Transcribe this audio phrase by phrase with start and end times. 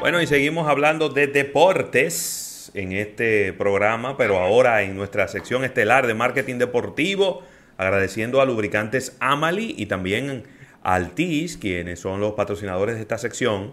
[0.00, 6.06] Bueno, y seguimos hablando de deportes en este programa, pero ahora en nuestra sección estelar
[6.06, 7.42] de marketing deportivo,
[7.76, 10.44] agradeciendo a Lubricantes Amali y también
[10.82, 13.72] a Altis, quienes son los patrocinadores de esta sección.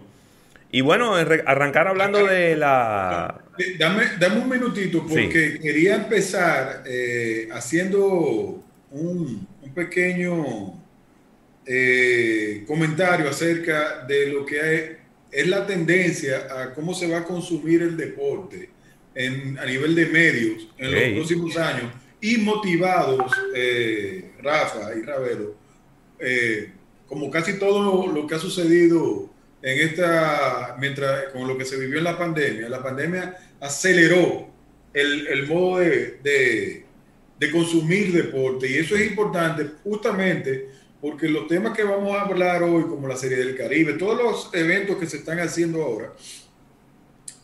[0.70, 3.40] Y bueno, arrancar hablando de la...
[3.78, 10.74] Dame, dame un minutito porque quería empezar eh, haciendo un, un pequeño
[11.64, 17.82] eh, comentario acerca de lo que es la tendencia a cómo se va a consumir
[17.82, 18.70] el deporte
[19.14, 25.54] en, a nivel de medios en los próximos años y motivados, eh, Rafa y Ravelo,
[26.18, 26.72] eh,
[27.06, 29.30] como casi todo lo, que ha sucedido
[29.62, 34.48] en esta, mientras con lo que se vivió en la pandemia, la pandemia aceleró
[34.92, 36.84] el, el modo de, de,
[37.38, 40.68] de consumir deporte y eso es importante justamente
[41.00, 44.50] porque los temas que vamos a hablar hoy, como la Serie del Caribe, todos los
[44.54, 46.12] eventos que se están haciendo ahora,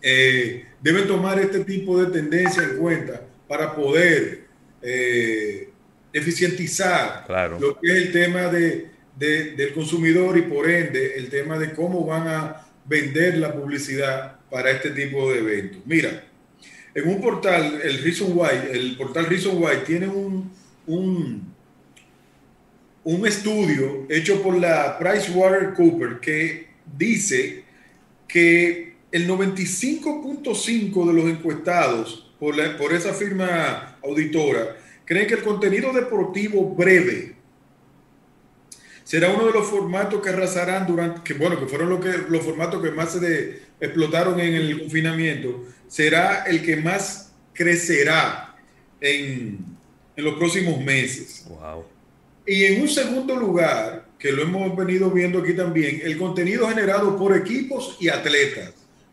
[0.02, 4.44] eh, deben tomar este tipo de tendencia en cuenta para poder
[4.82, 5.70] eh,
[6.12, 7.24] eficientizar
[7.58, 12.04] lo que es el tema de, del consumidor y por ende el tema de cómo
[12.04, 15.80] van a vender la publicidad para este tipo de eventos.
[15.86, 16.24] Mira,
[16.94, 20.52] en un portal, el Reason Why, el portal Reason Why tiene un,
[20.86, 21.53] un
[23.04, 27.64] un estudio hecho por la PricewaterhouseCoopers que dice
[28.26, 35.92] que el 95.5 de los encuestados por, por esa firma auditora creen que el contenido
[35.92, 37.34] deportivo breve
[39.04, 42.82] será uno de los formatos que arrasarán durante, que bueno, que fueron que, los formatos
[42.82, 48.56] que más se explotaron en el confinamiento, será el que más crecerá
[49.00, 49.58] en,
[50.16, 51.44] en los próximos meses.
[51.48, 51.84] Wow.
[52.46, 57.16] Y en un segundo lugar, que lo hemos venido viendo aquí también, el contenido generado
[57.16, 58.72] por equipos y atletas.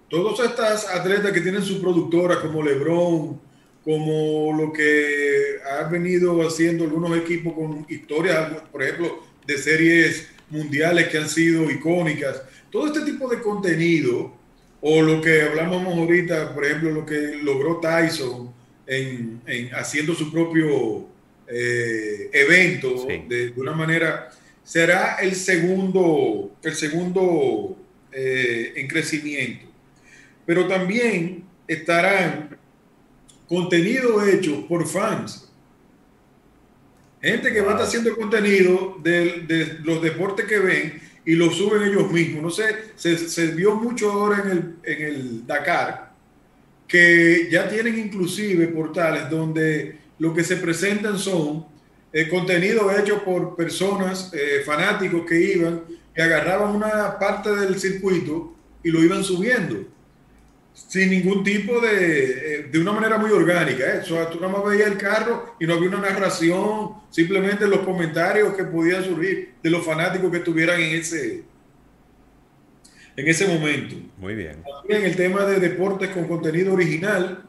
[0.10, 3.40] Todos estas atletas que tienen su productora, como Lebron,
[3.84, 11.08] como lo que han venido haciendo algunos equipos con historias, por ejemplo, de series mundiales
[11.08, 12.42] que han sido icónicas.
[12.70, 14.34] Todo este tipo de contenido,
[14.82, 18.54] o lo que hablamos ahorita, por ejemplo, lo que logró Tyson
[18.88, 19.42] en
[19.74, 21.11] haciendo su propio
[21.54, 24.30] eh, evento de, una manera,
[24.64, 27.78] será el segundo, el segundo
[28.12, 29.66] eh, en crecimiento.
[30.46, 32.58] Pero también estarán
[33.48, 35.52] contenido hecho por fans.
[37.22, 41.84] Gente que va a estar haciendo contenido de, los deportes que ven y lo suben
[41.84, 42.44] ellos mismos.
[42.44, 46.14] No sé, se, vio mucho ahora en el, en el Dakar,
[46.88, 51.66] que ya tienen inclusive portales donde lo que se presentan son
[52.14, 55.82] eh, contenidos hechos por personas, eh, fanáticos que iban,
[56.14, 59.84] que agarraban una parte del circuito y lo iban subiendo,
[60.76, 63.84] sin ningún tipo de, eh, de una manera muy orgánica.
[63.84, 64.02] ¿eh?
[64.14, 68.54] O tú nada más veías el carro y no había una narración, simplemente los comentarios
[68.54, 71.44] que podían surgir de los fanáticos que estuvieran en ese,
[73.16, 73.96] en ese momento.
[74.18, 74.64] Muy bien.
[74.82, 77.48] También el tema de deportes con contenido original,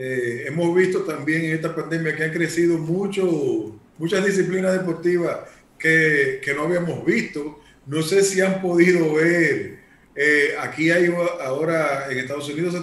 [0.00, 5.38] eh, hemos visto también en esta pandemia que han crecido mucho, muchas disciplinas deportivas
[5.76, 7.58] que, que, no habíamos visto.
[7.84, 9.80] No sé si han podido ver,
[10.14, 12.76] eh, aquí hay ahora en Estados Unidos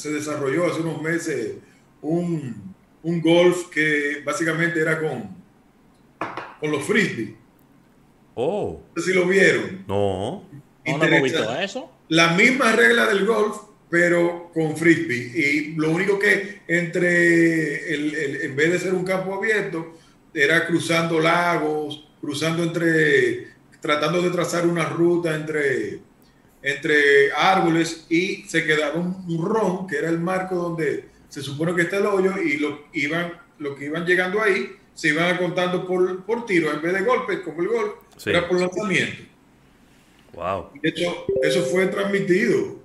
[0.00, 1.56] se, desarrolló hace unos meses
[2.00, 5.28] un, un, golf que básicamente era con,
[6.58, 7.36] con los frisbee.
[8.34, 8.80] Oh.
[8.96, 9.84] No sé si lo vieron.
[9.86, 10.48] No.
[10.86, 11.92] No, no hemos visto eso.
[12.08, 13.58] La misma regla del golf,
[13.92, 15.32] pero con frisbee.
[15.34, 19.98] Y lo único que entre, el, en vez de ser un campo abierto,
[20.32, 23.48] era cruzando lagos, cruzando entre,
[23.82, 26.00] tratando de trazar una ruta entre,
[26.62, 31.82] entre árboles y se quedaba un, ron, que era el marco donde se supone que
[31.82, 36.24] está el hoyo, y lo, iban, lo que iban llegando ahí se iban contando por,
[36.24, 37.94] por tiro, en vez de golpes, como el gol,
[38.24, 39.22] era por lanzamiento.
[40.32, 40.70] Wow.
[40.80, 42.81] De hecho, eso fue transmitido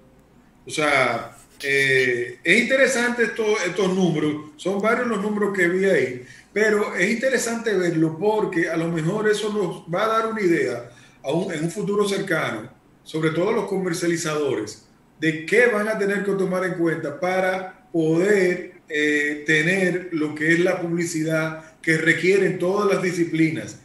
[0.68, 6.94] o sea, eh, es interesante estos números, son varios los números que vi ahí, pero
[6.96, 10.92] es interesante verlo porque a lo mejor eso nos va a dar una idea
[11.24, 12.70] en un futuro cercano,
[13.04, 14.88] sobre todo los comercializadores,
[15.20, 20.54] de qué van a tener que tomar en cuenta para poder eh, tener lo que
[20.54, 23.80] es la publicidad que requieren todas las disciplinas.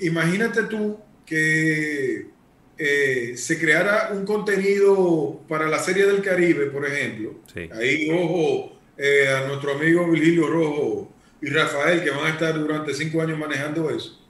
[0.00, 2.33] Imagínate tú que
[2.76, 7.40] eh, se creara un contenido para la Serie del Caribe, por ejemplo,
[7.72, 12.94] ahí ojo eh, a nuestro amigo Virgilio Rojo y Rafael, que van a estar durante
[12.94, 14.20] cinco años manejando eso,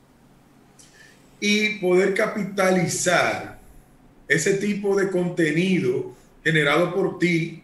[1.40, 3.60] y poder capitalizar
[4.28, 7.62] ese tipo de contenido generado por ti,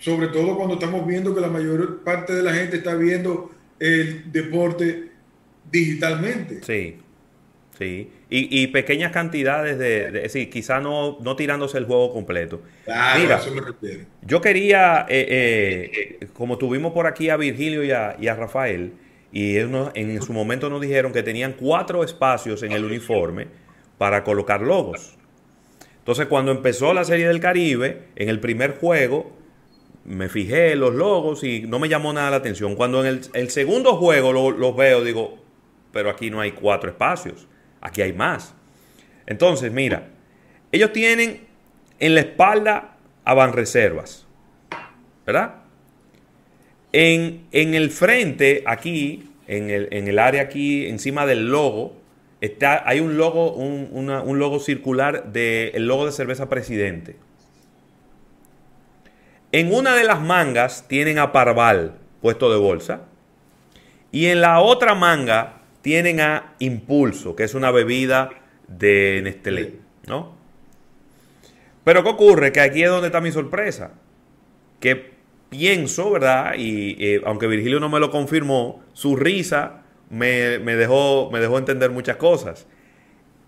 [0.00, 4.30] sobre todo cuando estamos viendo que la mayor parte de la gente está viendo el
[4.32, 5.10] deporte
[5.70, 6.62] digitalmente.
[6.62, 6.96] Sí,
[7.78, 8.10] sí.
[8.36, 12.62] Y, pequeñas cantidades de, sí, quizá no, no tirándose el juego completo.
[12.84, 14.06] Claro, Mira, eso me refiero.
[14.22, 18.94] Yo quería, eh, eh, como tuvimos por aquí a Virgilio y a, y a Rafael,
[19.30, 23.46] y en su momento nos dijeron que tenían cuatro espacios en el uniforme
[23.98, 25.16] para colocar logos.
[25.98, 29.32] Entonces, cuando empezó la Serie del Caribe, en el primer juego,
[30.04, 32.76] me fijé en los logos y no me llamó nada la atención.
[32.76, 35.38] Cuando en el, segundo juego los veo, digo,
[35.92, 37.46] pero aquí no hay cuatro espacios.
[37.84, 38.54] Aquí hay más.
[39.26, 40.08] Entonces, mira,
[40.72, 41.46] ellos tienen
[42.00, 44.26] en la espalda a reservas,
[45.24, 45.54] ¿verdad?
[46.92, 51.96] En, en, el frente, aquí, en el, en el, área aquí, encima del logo,
[52.40, 57.16] está, hay un logo, un, logo circular del logo de cerveza presidente.
[59.52, 63.02] En una de las mangas tienen a Parval puesto de bolsa.
[64.10, 68.30] Y en la otra manga tienen a Impulso, que es una bebida
[68.68, 70.34] de Nestlé, ¿no?
[71.84, 72.52] Pero ¿qué ocurre?
[72.52, 73.92] Que aquí es donde está mi sorpresa.
[74.80, 75.12] Que
[75.50, 76.54] pienso, ¿verdad?
[76.56, 81.90] Y eh, aunque Virgilio no me lo confirmó, su risa me, dejó, me dejó entender
[81.90, 82.66] muchas cosas.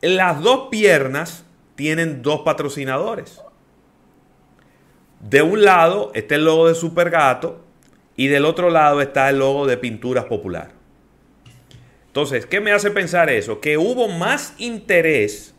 [0.03, 3.41] Las dos piernas tienen dos patrocinadores.
[5.21, 7.65] De un lado está el logo de Supergato
[8.15, 10.76] y del otro lado está el logo de Pinturas Popular.
[12.17, 13.61] Entonces, ¿qué me hace pensar eso?
[13.61, 15.55] Que hubo más interés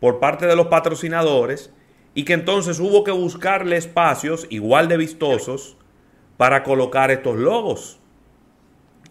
[0.00, 1.70] por parte de los patrocinadores
[2.14, 5.76] y que entonces hubo que buscarle espacios igual de vistosos
[6.38, 8.00] para colocar estos logos,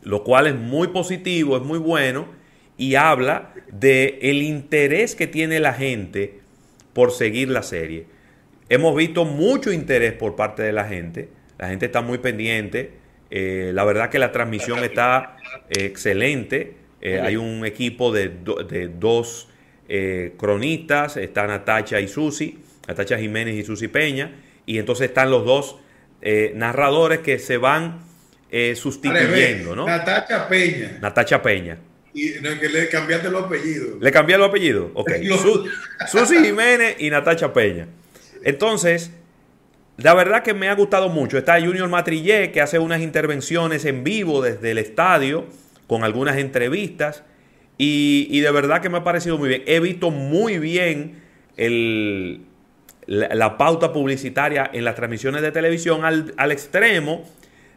[0.02, 2.30] lo cual es muy positivo, es muy bueno
[2.78, 6.40] y habla de el interés que tiene la gente
[6.94, 8.08] por seguir la serie.
[8.70, 11.30] Hemos visto mucho interés por parte de la gente,
[11.60, 12.94] la gente está muy pendiente,
[13.30, 15.38] eh, la verdad que la transmisión está
[15.70, 16.76] eh, excelente.
[17.02, 18.30] Eh, hay un equipo de,
[18.98, 19.50] dos
[20.38, 24.32] cronistas, está Natacha y Susi, Natacha Jiménez y Susi Peña,
[24.66, 25.78] y entonces están los dos
[26.56, 28.02] narradores que se van
[28.76, 29.86] sustituyendo, ¿no?
[29.86, 30.98] Natacha Peña.
[31.00, 31.78] Natacha Peña.
[32.14, 34.02] Y que le cambiaste los apellidos.
[34.02, 35.12] Le cambié los apellidos, ok.
[36.08, 37.88] Susi Jiménez y Natacha Peña.
[38.44, 39.12] Entonces,
[39.98, 41.40] la verdad que me ha gustado mucho.
[41.40, 45.46] Está Junior Matrillé, que hace unas intervenciones en vivo desde el estadio,
[45.88, 47.24] con algunas entrevistas.
[47.80, 49.64] Y, de verdad que me ha parecido muy bien.
[49.66, 51.22] He visto muy bien
[53.08, 57.24] la, pauta publicitaria en las transmisiones de televisión al, al extremo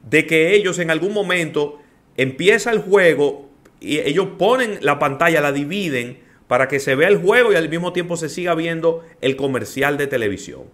[0.09, 1.79] de que ellos en algún momento
[2.17, 3.51] empieza el juego
[3.81, 6.19] y ellos ponen la pantalla, la dividen
[6.49, 9.97] para que se vea el juego y al mismo tiempo se siga viendo el comercial
[9.97, 10.65] de televisión.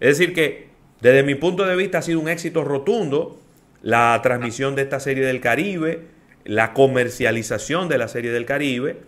[0.00, 0.73] Es decir, que
[1.04, 3.38] desde mi punto de vista ha sido un éxito rotundo
[3.82, 6.06] la transmisión de esta serie del Caribe,
[6.44, 9.02] la comercialización de la serie del Caribe.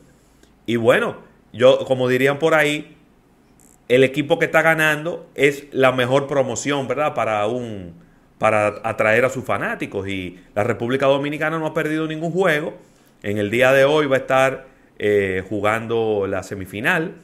[0.67, 1.17] Y bueno,
[1.55, 2.99] yo, como dirían por ahí,
[3.89, 7.15] el equipo que está ganando es la mejor promoción, ¿verdad?
[7.15, 7.95] Para un
[8.37, 10.07] para atraer a sus fanáticos.
[10.07, 12.77] Y la República Dominicana no ha perdido ningún juego.
[13.23, 14.67] En el día de hoy va a estar
[14.99, 17.15] eh, jugando la semifinal,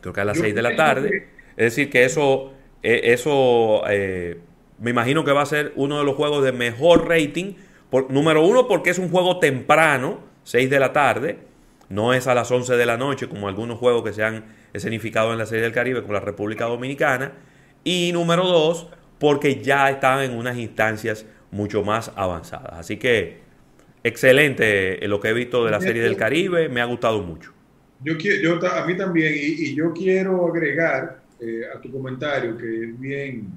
[0.00, 1.28] creo que a las 6 de la tarde.
[1.56, 4.38] Es decir, que eso eso eh,
[4.78, 7.54] me imagino que va a ser uno de los juegos de mejor rating.
[7.90, 11.38] Por, número uno, porque es un juego temprano, 6 de la tarde.
[11.88, 15.32] No es a las 11 de la noche, como algunos juegos que se han escenificado
[15.32, 17.32] en la Serie del Caribe, como la República Dominicana.
[17.84, 18.88] Y número dos,
[19.18, 22.72] porque ya están en unas instancias mucho más avanzadas.
[22.72, 23.38] Así que
[24.02, 27.52] excelente lo que he visto de la Serie del Caribe, me ha gustado mucho.
[28.02, 32.84] Yo, quiero, yo a mí también, y yo quiero agregar eh, a tu comentario, que
[32.84, 33.48] es bien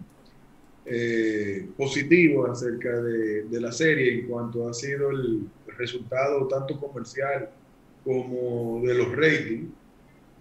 [0.86, 7.50] eh, positivo acerca de, la serie en cuanto ha sido el resultado tanto comercial
[8.04, 9.70] como de los ratings.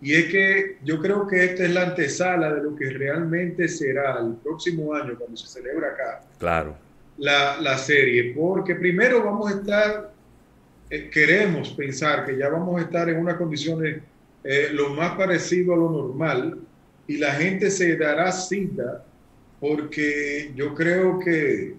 [0.02, 4.18] Y es que yo creo que esta es la antesala de lo que realmente será
[4.18, 6.22] el próximo año cuando se celebra acá.
[6.40, 6.76] Claro.
[7.18, 10.12] La, la serie, porque primero vamos a estar,
[10.90, 14.02] eh, queremos pensar que ya vamos a estar en unas condiciones
[14.72, 16.65] lo más parecido a lo normal,
[17.06, 19.04] y la gente se dará cita
[19.60, 21.74] porque yo creo que,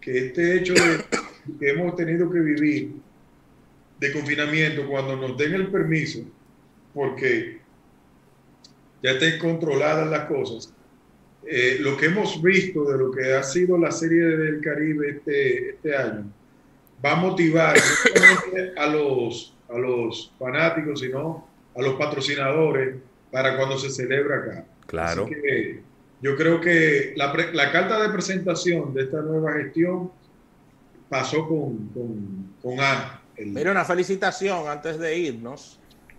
[0.00, 1.04] que este hecho de,
[1.58, 2.92] que hemos tenido que vivir
[3.98, 6.20] de confinamiento, cuando nos den el permiso,
[6.92, 7.60] porque
[9.02, 10.72] ya estén controladas las cosas,
[11.46, 15.70] eh, lo que hemos visto de lo que ha sido la serie del Caribe este,
[15.70, 16.32] este año,
[17.04, 17.76] va a motivar
[18.76, 22.96] a los, a los fanáticos, sino a los patrocinadores,
[23.32, 24.64] para cuando se celebra acá.
[24.86, 25.28] Claro.
[26.20, 30.12] yo creo que la, la, carta de presentación de esta nueva gestión
[31.08, 33.22] pasó con, con, con A.
[33.38, 35.78] Mira, una felicitación antes de irnos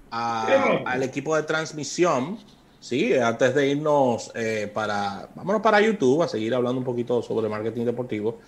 [0.09, 2.39] al equipo de transmisión.
[2.79, 7.47] Sí, antes de irnos eh, para, vámonos para YouTube a seguir hablando un poquito sobre
[7.47, 8.39] marketing deportivo.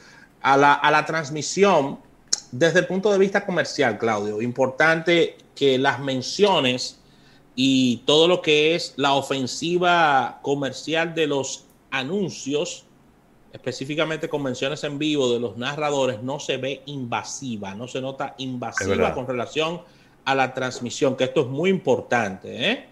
[0.41, 1.99] A la, a la transmisión,
[2.51, 6.99] desde el punto de vista comercial, Claudio, importante que las menciones
[7.55, 12.85] y todo lo que es la ofensiva comercial de los anuncios,
[13.53, 19.13] específicamente convenciones en vivo de los narradores, no se ve invasiva, no se nota invasiva
[19.13, 19.81] con relación
[20.25, 22.85] a la transmisión, que esto es muy importante, ¿eh?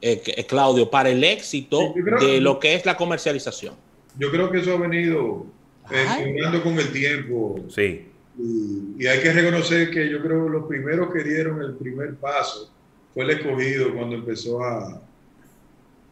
[0.00, 3.74] Eh, eh, Claudio, para el éxito de lo que es la comercialización.
[4.18, 5.46] Yo creo que eso ha venido
[5.88, 7.56] cambiando con el tiempo.
[7.68, 8.08] Sí.
[8.38, 12.14] Y, y, hay que reconocer que yo creo que los primeros que dieron el primer
[12.16, 12.70] paso
[13.16, 15.00] fue el escogido cuando empezó a,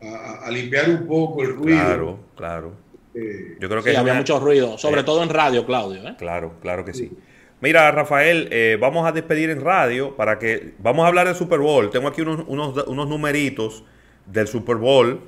[0.00, 1.76] a, limpiar un poco el ruido.
[1.76, 2.72] Claro, claro.
[3.14, 6.08] Eh, Yo creo que había mucho ruido, sobre eh, todo en radio, Claudio.
[6.08, 6.14] ¿eh?
[6.16, 7.12] Claro, claro que sí.
[7.60, 11.90] Mira, Rafael, vamos a despedir en radio para que vamos a hablar del Super Bowl.
[11.90, 13.84] Tengo aquí unos, unos, unos numeritos
[14.24, 15.20] del Super Bowl.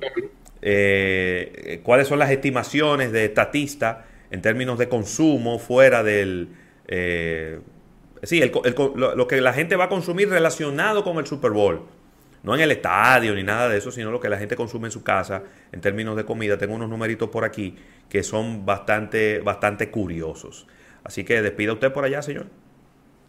[1.83, 6.49] ¿Cuáles son las estimaciones de estatista en términos de consumo fuera del
[8.23, 11.85] Sí, lo, que la gente va a consumir relacionado con el Super Bowl.
[12.43, 14.91] No en el estadio ni nada de eso, sino lo que la gente consume en
[14.91, 16.57] su casa en términos de comida.
[16.57, 17.75] Tengo unos numeritos por aquí
[18.09, 20.65] que son bastante, bastante curiosos.
[21.03, 22.47] Así que despida usted por allá, señor.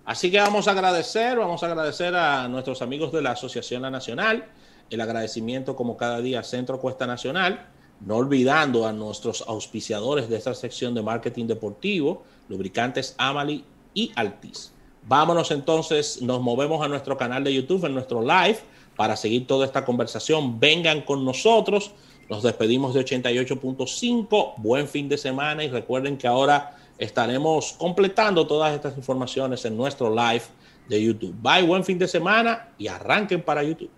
[0.04, 3.90] Así que vamos a agradecer, vamos a agradecer a nuestros amigos de la Asociación La
[3.90, 4.46] Nacional,
[4.88, 7.66] el agradecimiento como cada día Centro Cuesta Nacional,
[8.00, 14.72] no olvidando a nuestros auspiciadores de esta sección de marketing deportivo, lubricantes Amali y Altis.
[15.08, 18.58] Vámonos entonces, nos movemos a nuestro canal de YouTube, en nuestro live,
[18.94, 20.60] para seguir toda esta conversación.
[20.60, 21.92] Vengan con nosotros.
[22.28, 24.54] Nos despedimos de 88.5.
[24.58, 30.14] Buen fin de semana y recuerden que ahora estaremos completando todas estas informaciones en nuestro
[30.14, 30.42] live
[30.90, 31.34] de YouTube.
[31.40, 33.90] Bye, buen fin de semana y arranquen para YouTube.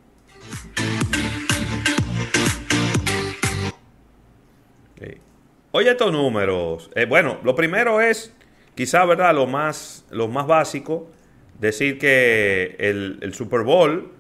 [5.73, 6.91] Oye, estos números.
[6.97, 8.35] Eh, bueno, lo primero es
[8.81, 9.35] Quizá, ¿verdad?
[9.35, 11.11] Lo más, lo más básico,
[11.59, 14.11] decir que el, Super Bowl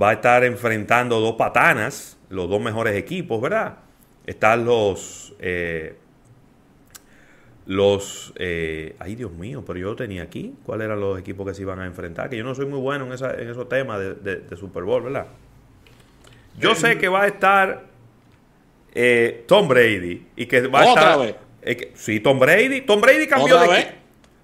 [0.00, 3.78] va a estar enfrentando dos patanas, los dos mejores equipos, ¿verdad?
[4.24, 5.34] Están los...
[5.40, 5.96] Eh,
[7.66, 8.32] los...
[8.36, 10.54] Eh, ay, Dios mío, pero yo tenía aquí.
[10.62, 12.30] ¿Cuáles eran los equipos que se iban a enfrentar?
[12.30, 15.26] Que yo no soy muy bueno en, esa, en esos temas de, Super Bowl, ¿verdad?
[16.56, 17.84] Yo sé que va a estar
[18.94, 21.47] eh, Tom Brady y que va a estar...
[21.94, 22.82] Sí, Tom Brady.
[22.82, 23.94] Tom Brady cambió de equipo.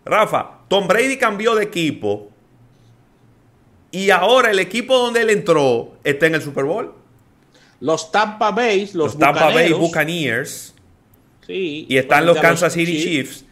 [0.05, 2.31] Rafa, Tom Brady cambió de equipo.
[3.91, 6.95] Y ahora el equipo donde él entró está en el Super Bowl.
[7.81, 10.75] Los Tampa Bay, los, Tampa Bay Buccaneers.
[11.47, 13.45] Sí, y están los Kansas City Chiefs,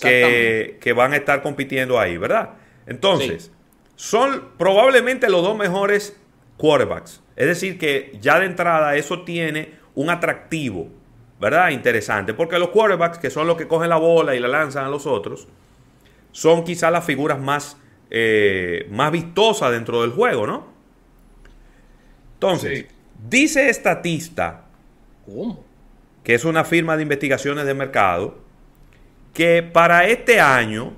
[0.00, 2.50] que, van a estar compitiendo ahí, ¿verdad?
[2.86, 3.50] Entonces,
[3.96, 6.16] son probablemente los dos mejores
[6.56, 7.20] quarterbacks.
[7.36, 10.88] Es decir, que ya de entrada eso tiene un atractivo
[11.40, 11.70] ¿verdad?
[11.70, 14.88] Interesante, porque los quarterbacks, que son los que cogen la bola y la lanzan a
[14.88, 15.48] los otros,
[16.32, 17.78] son quizás las figuras más,
[18.10, 20.68] eh, más vistosas dentro del juego, ¿no?
[22.34, 22.86] Entonces,
[23.28, 24.64] dice Estatista,
[26.22, 28.38] que es una firma de investigaciones de mercado,
[29.32, 30.92] que para este año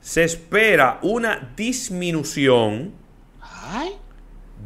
[0.00, 2.92] se espera una disminución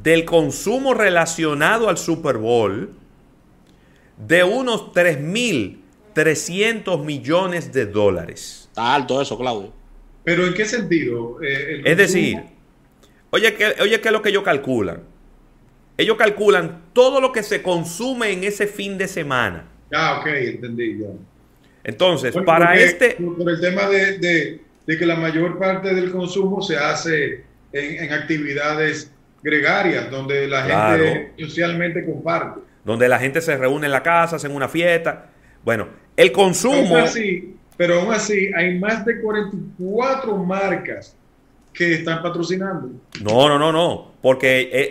[0.03, 2.95] del consumo relacionado al Super Bowl
[4.17, 8.69] de unos 3.300 millones de dólares.
[8.69, 9.73] Está alto eso, Claudio.
[10.25, 11.39] ¿Pero en qué sentido?
[11.43, 12.41] Eh, es decir,
[13.31, 15.01] oye, ¿qué, oye, ¿qué es lo que ellos calculan?
[15.97, 19.69] Ellos calculan todo lo que se consume en ese fin de semana.
[19.93, 21.09] Ah, ok, entendí ya.
[21.85, 23.17] Entonces, para este...
[23.17, 29.11] Por el tema de, que la mayor parte del consumo se hace en, actividades
[29.43, 34.53] gregarias, donde la gente socialmente comparte donde la gente se reúne en la casa, hacen
[34.53, 35.27] una fiesta.
[35.65, 36.97] Bueno, el consumo...
[37.77, 41.17] pero aún así hay más de 44 marcas
[41.73, 42.91] que están patrocinando.
[43.23, 44.89] No, no, no, no, porque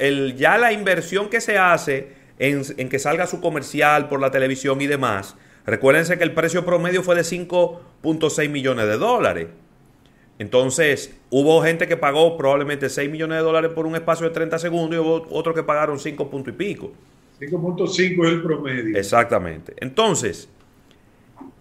[0.00, 4.30] el, ya la inversión que se hace en, en, que salga su comercial por la
[4.30, 5.36] televisión y demás,
[5.66, 9.46] recuérdense que el precio promedio fue de 5.6 millones de dólares.
[10.40, 14.58] Entonces, hubo gente que pagó probablemente 6 millones de dólares por un espacio de 30
[14.58, 16.92] segundos y hubo otros que pagaron 5 puntos y pico.
[17.38, 18.96] 5.5 es el promedio.
[18.98, 19.74] Exactamente.
[19.76, 20.48] Entonces,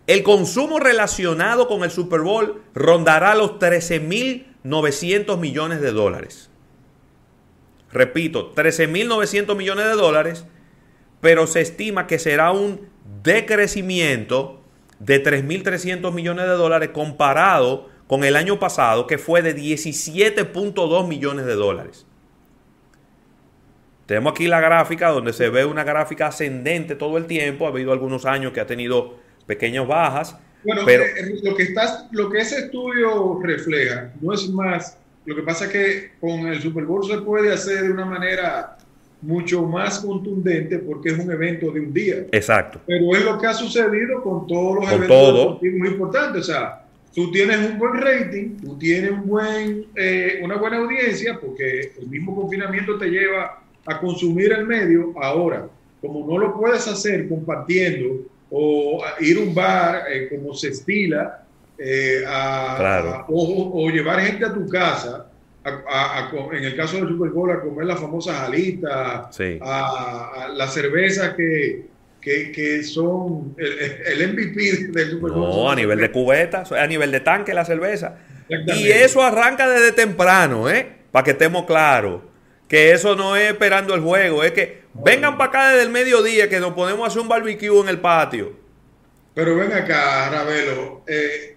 [0.08, 6.50] el consumo relacionado con el Super Bowl rondará los 13.900 millones de dólares.
[7.92, 10.46] Repito, 13.900 millones de dólares,
[11.20, 12.88] pero se estima que será un
[13.24, 14.62] decrecimiento
[15.00, 21.46] de 3.300 millones de dólares comparado con el año pasado, que fue de 17.2 millones
[21.46, 22.08] de dólares.
[24.08, 27.68] Tenemos aquí la gráfica donde se ve una gráfica ascendente todo el tiempo.
[27.68, 30.36] Ha habido algunos años que ha tenido pequeñas bajas.
[30.64, 31.04] Bueno, pero...
[31.04, 34.98] Eh, lo, que está, lo que ese estudio refleja no es más.
[35.26, 38.76] Lo que pasa es que con el Super Bowl se puede hacer de una manera
[39.22, 42.26] mucho más contundente porque es un evento de un día.
[42.32, 42.82] Exacto.
[42.88, 45.60] Pero es lo que ha sucedido con todos los eventos todo.
[45.62, 46.42] muy importantes.
[46.42, 51.38] O sea, tú tienes un buen rating, tú tienes un buen, eh, una buena audiencia
[51.40, 55.14] porque el mismo confinamiento te lleva a consumir el medio.
[55.22, 55.68] Ahora,
[56.02, 61.44] como no lo puedes hacer compartiendo o ir a un bar eh, como se estila,
[61.78, 65.28] eh, a, o, llevar gente a tu casa,
[65.64, 71.86] en el caso del Super Bowl, a comer las famosas alitas, a, las cervezas que,
[72.22, 75.50] que, son el, MVP del Super Bowl.
[75.50, 78.18] No, a nivel de cubeta, a nivel de tanque la cerveza.
[78.50, 80.88] Y eso arranca desde temprano, ¿eh?
[81.12, 82.22] Para que estemos claros.
[82.68, 86.50] Que eso no es esperando el juego, es que vengan para acá desde el mediodía
[86.50, 88.54] que nos podemos hacer un barbecue en el patio.
[89.34, 91.04] Pero ven acá, Ravelo.
[91.08, 91.56] Eh,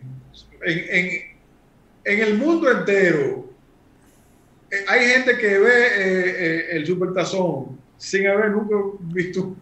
[0.65, 3.49] en, el mundo entero
[4.71, 9.55] eh, hay gente que ve eh, el supertazón sin haber nunca visto.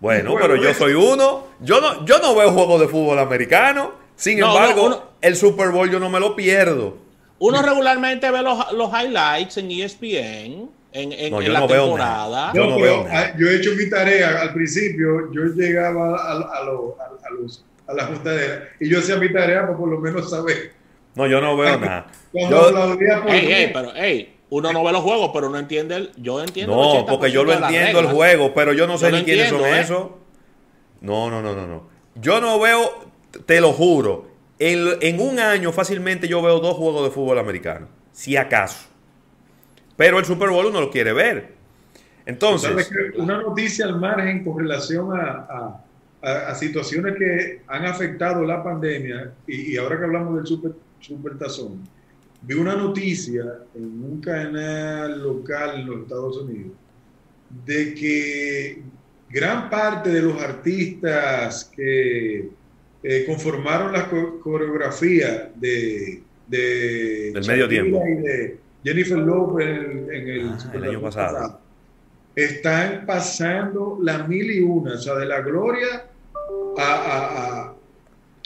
[0.00, 1.46] Bueno, pero yo soy uno.
[1.60, 3.92] Yo no, yo no veo juegos de fútbol americano.
[4.14, 6.96] Sin embargo, el Super Bowl yo no me lo pierdo.
[7.38, 12.52] Uno regularmente ve los, los highlights en ESPN en, en, no, en la temporada.
[12.54, 16.60] Yo, no veo ah, yo he hecho mi tarea al principio, yo llegaba a, a,
[16.60, 20.72] a, los, a la juntadera y yo hacía mi tarea para por lo menos saber.
[21.14, 22.06] No, yo no veo nada.
[22.32, 22.96] Yo,
[23.28, 26.74] hey, hey, pero hey, uno no ve los juegos, pero no entiende el, yo entiendo
[26.74, 29.80] No, porque yo lo entiendo el juego, pero yo no sé ni quiénes son ¿eh?
[29.80, 30.08] esos.
[31.00, 31.88] No, no, no, no, no.
[32.14, 33.10] Yo no veo,
[33.44, 34.26] te lo juro,
[34.58, 38.86] en, en un año fácilmente yo veo dos juegos de fútbol americano, si acaso.
[39.96, 41.54] Pero el Super Bowl uno lo quiere ver.
[42.26, 42.90] Entonces.
[43.16, 45.80] Una noticia al margen con relación a,
[46.22, 51.88] a, situaciones que han afectado la pandemia, y, ahora que hablamos del Super, super Tazón,
[52.46, 56.72] vi una noticia en un canal local en los Estados Unidos
[57.64, 58.82] de que
[59.28, 62.48] gran parte de los artistas que
[63.02, 68.02] eh, conformaron la coreografía de, de del medio tiempo
[68.86, 71.60] Jennifer Lopez en, el, ah, el año pasado.
[72.36, 76.06] Están pasando la mil y una, o sea, de la gloria
[76.78, 77.65] a,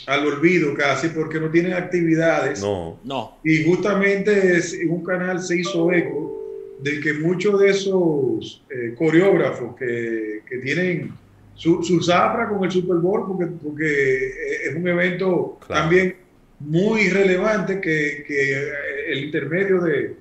[0.06, 2.60] al olvido casi, porque no tienen actividades.
[2.60, 3.38] No, no.
[3.44, 6.38] Y justamente es, un canal se hizo eco
[6.80, 11.12] de que muchos de esos eh, coreógrafos que, que tienen
[11.54, 14.32] su, su, zafra con el Super Bowl, porque, porque
[14.64, 16.16] es un evento también
[16.58, 18.70] muy relevante que, que
[19.08, 20.16] el intermedio de,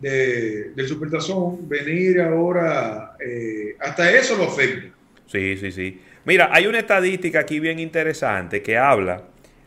[0.00, 4.88] de, del supertazón, venir ahora, eh, hasta eso lo afecta.
[5.26, 6.00] Sí, sí, sí.
[6.24, 9.24] Mira, hay una estadística aquí bien interesante que habla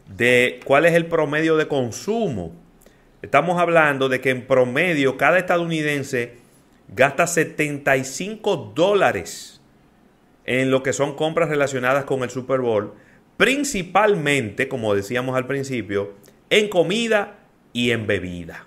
[0.08, 2.54] de cuál es el promedio de consumo.
[3.22, 6.36] Estamos hablando de que en promedio cada estadounidense
[6.88, 9.62] gasta 75 dólares
[10.46, 12.94] en lo que son compras relacionadas con el Super Bowl,
[13.38, 16.14] principalmente, como decíamos al principio,
[16.50, 17.40] en comida
[17.74, 18.66] y en bebida.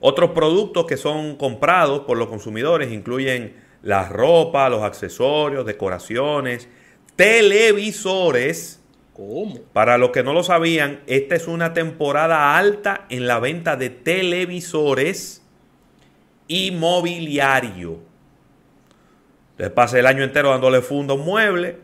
[0.00, 6.68] Otros productos que son comprados por los consumidores incluyen la ropa, los accesorios, decoraciones,
[7.16, 8.80] televisores.
[9.12, 9.60] ¿Cómo?
[9.72, 13.90] Para los que no lo sabían, esta es una temporada alta en la venta de
[13.90, 15.42] televisores
[16.48, 18.00] y mobiliario.
[19.52, 21.78] Usted pasa el año entero dándole funda a un mueble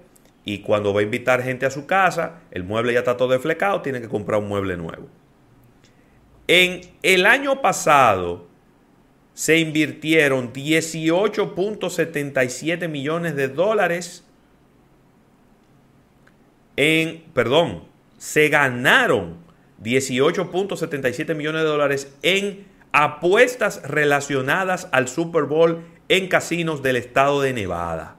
[0.44, 3.82] y cuando va a invitar gente a su casa, el mueble ya está todo deflecado,
[3.82, 5.06] tiene que comprar un mueble nuevo.
[6.48, 8.49] En el año pasado
[9.40, 14.22] se invirtieron 18.77 millones de dólares
[16.76, 17.84] en, perdón,
[18.18, 19.38] se ganaron
[19.82, 27.54] 18.77 millones de dólares en apuestas relacionadas al Super Bowl en casinos del estado de
[27.54, 28.16] Nevada.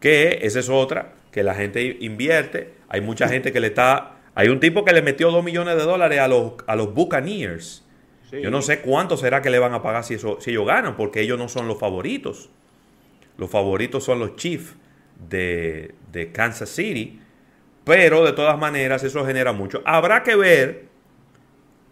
[0.00, 2.76] Que esa es otra, que la gente invierte.
[2.88, 5.82] Hay mucha gente que le está hay un tipo que le metió 2 millones de
[5.82, 7.84] dólares a los, a los Buccaneers.
[8.30, 11.38] Yo no sé cuánto será que le van a pagar si, ellos ganan, porque ellos
[11.38, 12.50] no son los favoritos.
[13.36, 14.74] Los favoritos son los Chiefs
[15.28, 17.20] de, de Kansas City.
[17.84, 19.82] Pero de todas maneras eso genera mucho.
[19.86, 20.84] Habrá que ver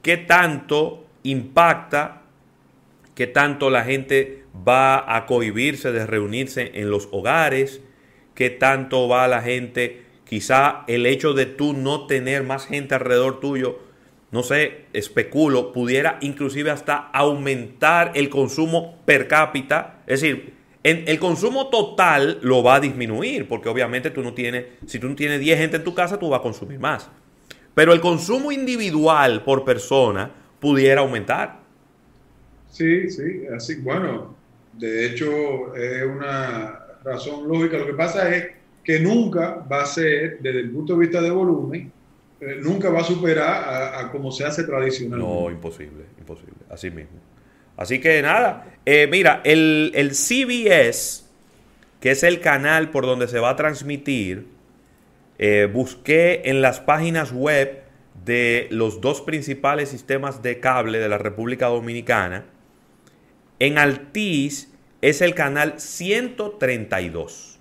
[0.02, 2.22] qué tanto impacta
[3.16, 7.80] qué tanto la gente va a cohibirse de reunirse en los hogares,
[8.34, 13.40] qué tanto va la gente, quizá el hecho de tú no tener más gente alrededor
[13.40, 13.80] tuyo,
[14.36, 21.18] no sé, especulo, pudiera inclusive hasta aumentar el consumo per cápita, es decir, en el
[21.18, 25.40] consumo total lo va a disminuir, porque obviamente tú no tienes, si tú no tienes
[25.40, 27.08] 10 gente en tu casa, tú vas a consumir más.
[27.74, 31.60] Pero el consumo individual por persona pudiera aumentar.
[32.70, 34.36] Sí, sí, así, bueno,
[34.74, 37.78] de hecho es una razón lógica.
[37.78, 38.48] Lo que pasa es
[38.84, 41.90] que nunca va a ser, desde el punto de vista de volumen,
[42.40, 45.32] eh, nunca va a superar a, como se hace tradicionalmente.
[45.32, 47.18] No, imposible, imposible, así mismo.
[47.76, 51.24] Así que nada, eh, mira, el, el CBS,
[52.00, 54.46] que es el canal por donde se va a transmitir,
[55.38, 57.82] eh, busqué en las páginas web
[58.24, 62.46] de los dos principales sistemas de cable de la República Dominicana.
[63.58, 64.72] En Altiz
[65.02, 67.58] es el canal 132.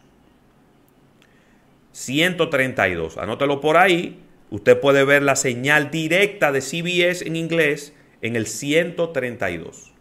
[1.92, 3.18] 132.
[3.18, 4.22] Anótelo por ahí.
[4.56, 9.92] Usted puede ver la señal directa de CBS en inglés en el 132.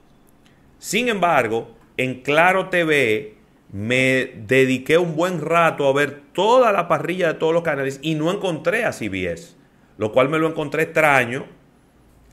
[0.79, 3.35] Sin embargo, en Claro TV
[3.73, 8.15] me dediqué un buen rato a ver toda la parrilla de todos los canales y
[8.15, 9.57] no encontré a CBS,
[9.99, 11.47] lo cual me lo encontré extraño.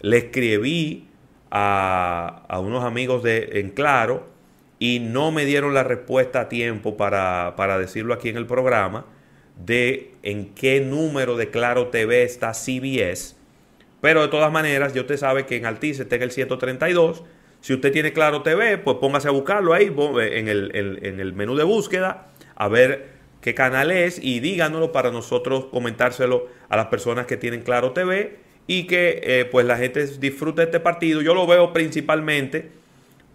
[0.01, 1.07] Le escribí
[1.49, 4.27] a, unos amigos de En Claro
[4.77, 9.07] y no me dieron la respuesta a tiempo para, para decirlo aquí en el programa
[9.57, 13.35] de en qué número de Claro TV está CBS.
[14.01, 17.23] Pero de todas maneras, yo usted sabe que en Altice está en el 132
[17.61, 21.63] si usted tiene Claro TV, pues póngase a buscarlo ahí eh, en el, menú de
[21.63, 23.09] búsqueda, a ver
[23.39, 28.39] qué canal es y díganoslo para nosotros comentárselo a las personas que tienen Claro TV
[28.65, 31.21] y que eh, pues la gente disfrute este partido.
[31.21, 32.71] Yo lo veo principalmente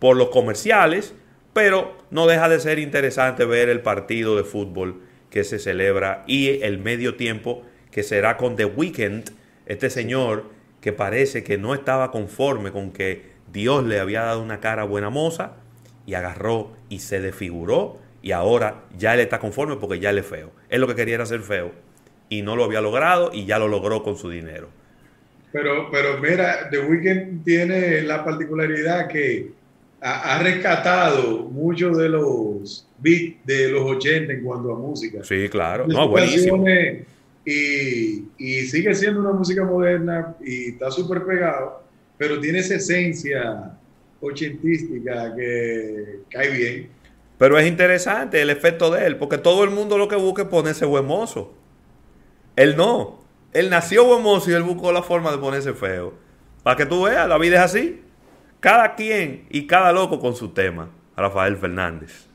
[0.00, 1.14] por los comerciales,
[1.52, 5.02] pero no deja de ser interesante ver el partido de fútbol
[5.36, 9.32] que se celebra y el medio tiempo que será con The Weeknd,
[9.66, 10.44] este señor
[10.80, 15.10] que parece que no estaba conforme con que Dios le había dado una cara buena
[15.10, 15.56] moza
[16.06, 20.26] y agarró y se desfiguró y ahora ya él está conforme porque ya él es
[20.26, 20.52] feo.
[20.70, 21.72] Él lo que quería era ser feo
[22.30, 24.70] y no lo había logrado y ya lo logró con su dinero.
[25.52, 29.50] Pero, pero mira, The Weeknd tiene la particularidad que
[30.00, 35.24] ha, rescatado muchos de los beats de los 80 en cuanto a música.
[35.24, 35.86] Sí, claro.
[35.86, 36.64] No, buenísimo.
[37.44, 41.86] Y, y sigue siendo una música moderna y está súper pegado
[42.18, 43.72] pero tiene esa esencia
[44.20, 46.88] ochentística que cae bien.
[47.38, 50.48] Pero es interesante el efecto de él, porque todo el mundo lo que busca es
[50.48, 51.54] ponerse buen mozo.
[52.56, 53.20] Él no.
[53.52, 56.14] Él nació buen mozo y él buscó la forma de ponerse feo.
[56.62, 58.00] Para que tú veas, la vida es así.
[58.60, 60.88] Cada quien y cada loco con su tema.
[61.16, 62.26] Rafael Fernández.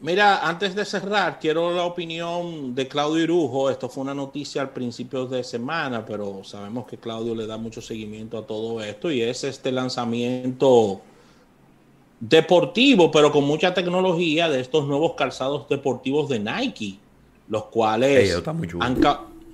[0.00, 3.68] Mira, antes de cerrar, quiero la opinión de Claudio Irujo.
[3.68, 7.82] Esto fue una noticia al principio de semana, pero sabemos que Claudio le da mucho
[7.82, 11.02] seguimiento a todo esto y es este lanzamiento
[12.18, 16.98] deportivo, pero con mucha tecnología de estos nuevos calzados deportivos de Nike,
[17.48, 18.42] los cuales
[18.80, 19.00] han,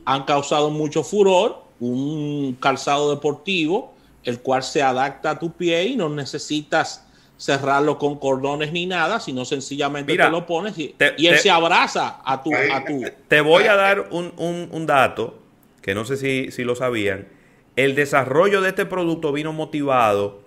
[0.05, 1.67] han causado mucho furor.
[1.79, 3.93] Un calzado deportivo,
[4.27, 7.07] el cual se adapta a tu pie y no necesitas
[7.39, 12.43] cerrarlo con cordones ni nada, sino sencillamente te lo pones y, él se abraza a
[12.43, 13.05] tu, a tu...
[13.29, 15.39] Te voy a dar un, dato
[15.81, 17.29] que no sé si, si, lo sabían.
[17.77, 20.43] El desarrollo de este producto vino motivado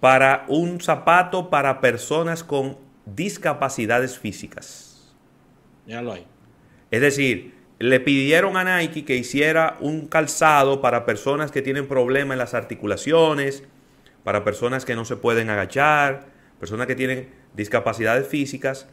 [0.00, 5.14] para un zapato para personas con discapacidades físicas.
[5.86, 6.26] Ya lo hay.
[6.90, 12.34] Es decir, le pidieron a Nike que hiciera un calzado para personas que tienen problemas
[12.34, 13.62] en las articulaciones,
[14.22, 18.88] para personas que no se pueden agachar, personas que tienen discapacidades físicas.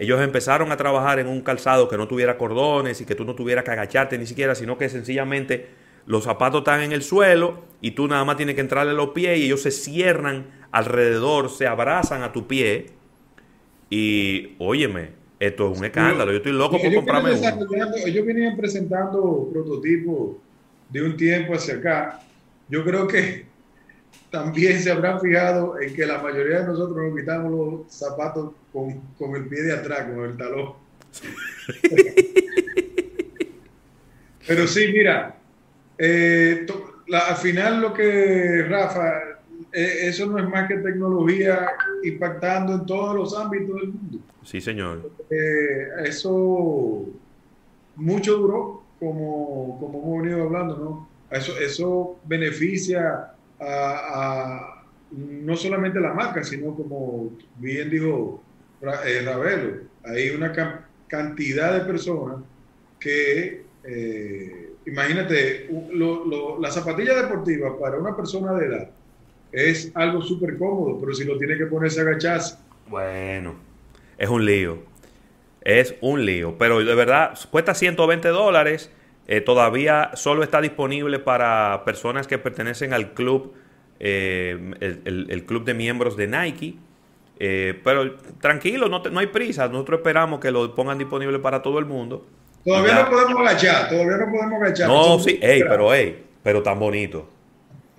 [0.00, 3.36] Ellos empezaron a trabajar en un calzado que no tuviera cordones y que tú no
[3.36, 5.68] tuvieras que agacharte ni siquiera, sino que sencillamente
[6.06, 9.38] los zapatos están en el suelo y tú nada más tienes que entrarle los pies
[9.38, 12.86] y ellos se cierran alrededor, se abrazan a tu pie.
[13.88, 16.30] Y óyeme, esto es un escándalo.
[16.30, 17.96] Yo estoy loco por comprarme uno.
[18.06, 20.36] Ellos venían presentando prototipos
[20.88, 22.20] de un tiempo hacia acá.
[22.68, 23.46] Yo creo que
[24.30, 29.02] también se habrán fijado en que la mayoría de nosotros nos quitamos los zapatos con,
[29.34, 30.74] el pie de atrás, con el talón.
[34.46, 35.36] Pero sí, mira,
[35.98, 36.66] eh,
[37.12, 39.31] al final lo que, Rafa,
[39.72, 41.70] eh, eso no es más que tecnología
[42.04, 44.18] impactando en todos los ámbitos del mundo.
[44.44, 45.10] Sí, señor.
[45.30, 47.06] Eh, eso
[47.96, 51.08] mucho duró, como, como hemos venido hablando, ¿no?
[51.30, 58.42] Eso, eso beneficia a, no solamente la marca, sino como bien dijo
[58.82, 60.52] eh, Ravelo, hay una
[61.06, 62.42] cantidad de personas
[62.98, 65.70] que, eh, imagínate,
[66.60, 68.90] la zapatilla deportiva para una persona de edad
[69.52, 72.56] es algo súper cómodo, pero si lo tiene que ponerse a agacharse.
[72.88, 73.54] Bueno,
[74.18, 74.78] es un lío.
[75.60, 76.56] Es un lío.
[76.58, 78.90] Pero de verdad, cuesta 120 dólares.
[79.28, 83.54] Eh, todavía solo está disponible para personas que pertenecen al club,
[84.00, 86.74] eh, el, club de miembros de Nike.
[87.38, 89.68] Eh, pero tranquilo, no, no hay prisa.
[89.68, 92.26] Nosotros esperamos que lo pongan disponible para todo el mundo.
[92.64, 94.88] Todavía no podemos agachar, todavía no podemos agachar.
[94.88, 97.28] No, sí, pero hey, pero tan bonito.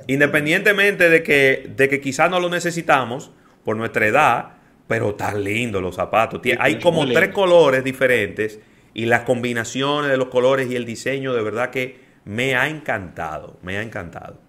[0.07, 3.31] Independientemente de que, de que quizás no lo necesitamos
[3.63, 4.53] por nuestra edad,
[4.87, 6.41] pero tan lindo los zapatos.
[6.59, 8.59] Hay como tres colores diferentes
[8.93, 13.57] y las combinaciones de los colores y el diseño de verdad que me ha encantado,
[13.61, 14.39] me ha encantado.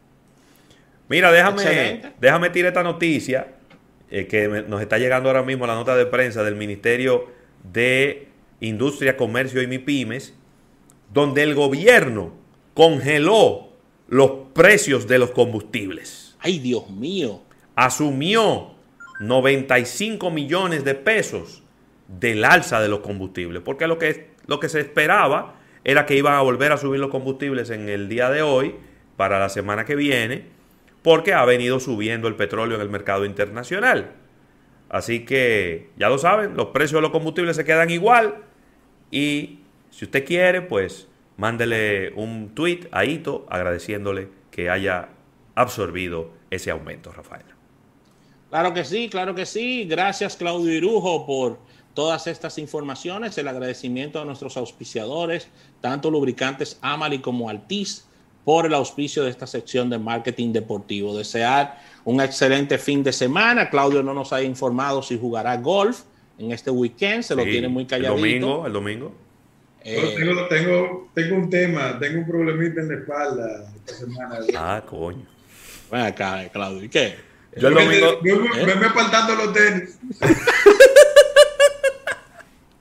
[1.08, 3.48] Mira, déjame, déjame tirar esta noticia
[4.10, 7.26] eh, que nos está llegando ahora mismo la nota de prensa del Ministerio
[7.72, 8.28] de
[8.60, 10.34] Industria, Comercio y MIPIMES,
[11.12, 12.34] donde el gobierno
[12.74, 13.73] congeló
[14.14, 16.36] los precios de los combustibles.
[16.38, 17.42] Ay, Dios mío.
[17.74, 18.76] Asumió
[19.18, 21.64] 95 millones de pesos
[22.06, 26.34] del alza de los combustibles, porque lo que, lo que se esperaba era que iban
[26.34, 28.76] a volver a subir los combustibles en el día de hoy,
[29.16, 30.44] para la semana que viene,
[31.02, 34.12] porque ha venido subiendo el petróleo en el mercado internacional.
[34.90, 38.36] Así que ya lo saben, los precios de los combustibles se quedan igual
[39.10, 39.58] y
[39.90, 45.08] si usted quiere, pues mándele un tweet a Ito agradeciéndole que haya
[45.54, 47.44] absorbido ese aumento, Rafael.
[48.50, 49.84] Claro que sí, claro que sí.
[49.84, 51.58] Gracias Claudio Irujo por
[51.92, 53.36] todas estas informaciones.
[53.38, 55.48] El agradecimiento a nuestros auspiciadores,
[55.80, 58.06] tanto lubricantes Amali como Altis,
[58.44, 61.16] por el auspicio de esta sección de marketing deportivo.
[61.16, 63.70] Desear un excelente fin de semana.
[63.70, 66.02] Claudio no nos ha informado si jugará golf
[66.38, 68.14] en este weekend, se lo tiene muy calladito.
[68.14, 69.23] El domingo, el domingo.
[69.86, 70.14] Eh,
[70.48, 74.38] tengo, tengo, un tema, tengo un problemita en la espalda esta semana.
[74.56, 75.26] Ah, coño.
[75.90, 77.16] Ven acá, Claudio, ¿y qué?
[77.56, 78.20] Yo el domingo.
[78.22, 78.30] Me,
[78.62, 78.76] ¿Eh?
[78.76, 79.98] me, faltando los tenis.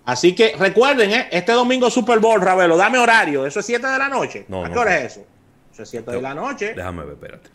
[0.06, 1.28] Así que recuerden, ¿eh?
[1.32, 3.46] este domingo Super Bowl, Ravelo, dame horario.
[3.46, 4.46] ¿Eso es 7 de la noche?
[4.48, 5.26] No, ¿A qué hora es eso?
[5.74, 6.74] Eso es 7 de la noche.
[6.74, 7.50] Déjame ver, espérate.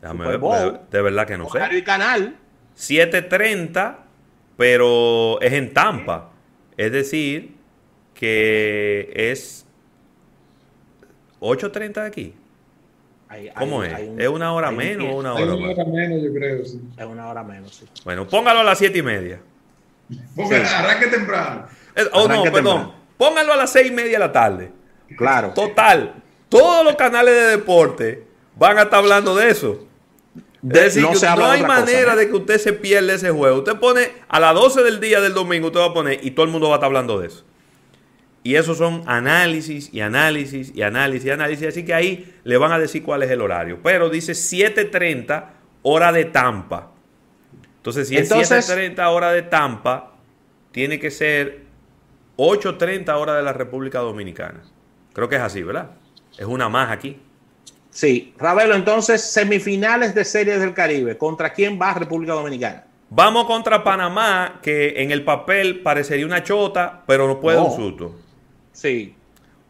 [0.00, 1.58] Déjame ver, de, verdad que no sé.
[1.58, 2.36] Horario y canal.
[2.78, 3.96] 7.30,
[4.56, 6.30] pero es en Tampa.
[6.78, 7.59] Es decir,
[8.20, 9.64] que es
[11.40, 12.34] 8.30 de aquí.
[13.56, 13.94] ¿Cómo es?
[14.18, 15.54] ¿Es una hora menos o una hora más?
[15.54, 16.80] Es una hora menos, yo creo, sí.
[16.98, 17.86] Es una hora menos, sí.
[18.04, 19.40] Bueno, póngalo a las 7 y media.
[20.36, 21.66] arranque temprano.
[22.12, 22.92] oh, no, perdón.
[23.16, 24.70] Póngalo a las 6 y media de la tarde.
[25.16, 25.52] Claro.
[25.54, 26.22] Total.
[26.50, 29.86] Todos los canales de deporte van a estar hablando de eso.
[30.62, 33.58] Es decir, no, no hay manera de que usted se pierda ese juego.
[33.58, 36.44] Usted pone a las 12 del día del domingo, usted va a poner y todo
[36.44, 37.44] el mundo va a estar hablando de eso.
[38.42, 41.68] Y esos son análisis y análisis y análisis y análisis.
[41.68, 43.80] Así que ahí le van a decir cuál es el horario.
[43.82, 45.44] Pero dice 7.30
[45.82, 46.92] hora de Tampa.
[47.76, 50.12] Entonces, si es 7.30 hora de Tampa,
[50.72, 51.64] tiene que ser
[52.36, 54.62] 8.30 hora de la República Dominicana.
[55.12, 55.90] Creo que es así, ¿verdad?
[56.38, 57.20] Es una más aquí.
[57.90, 58.34] Sí.
[58.38, 61.18] Ravelo, entonces, semifinales de Series del Caribe.
[61.18, 62.84] ¿Contra quién va República Dominicana?
[63.10, 68.14] Vamos contra Panamá, que en el papel parecería una chota, pero no puede un susto.
[68.72, 69.14] Sí.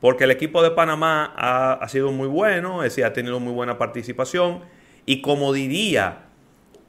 [0.00, 4.60] Porque el equipo de Panamá ha, sido muy bueno, ese ha tenido muy buena participación.
[5.04, 6.26] Y como diría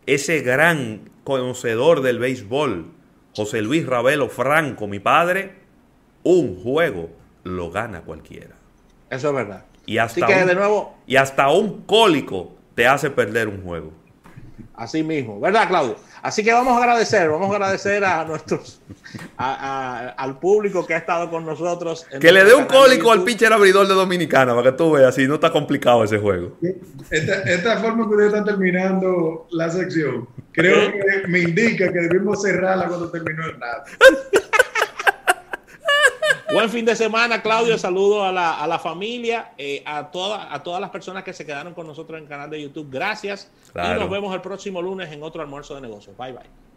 [0.06, 2.92] ese gran conocedor del béisbol,
[3.36, 5.56] José Luis Ravelo Franco, mi padre,
[6.24, 7.10] un juego
[7.44, 8.56] lo gana cualquiera.
[9.10, 9.66] Eso es verdad.
[9.86, 13.92] Y hasta, de nuevo, y hasta un cólico te hace perder un juego.
[14.82, 15.96] Así mismo, ¿verdad, Claudio?
[16.24, 18.82] Así que vamos a agradecer, vamos a agradecer a nuestros,
[19.38, 22.08] al público que ha estado con nosotros.
[22.20, 25.28] que le dé un cólico al pitcher abridor de Dominicana para que tú veas, si
[25.28, 26.58] no está complicado ese juego.
[27.12, 32.88] Esta, forma que ustedes están terminando la sección, creo que me indica que debemos cerrarla
[32.88, 33.92] cuando terminó el rato.
[36.54, 37.78] Buen fin de semana, Claudio.
[37.78, 40.12] Saludo a la, a la familia, eh, a, a
[40.64, 42.90] todas las personas que se quedaron con nosotros en el canal de YouTube.
[42.92, 43.50] Gracias.
[43.74, 46.18] Y nos vemos el próximo lunes en otro almuerzo de negocios.
[46.18, 46.71] Bye, bye.